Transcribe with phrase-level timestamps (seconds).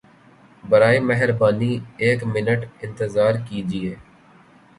[0.63, 3.95] برائے مہربانی ایک منٹ انتظار کیجئیے!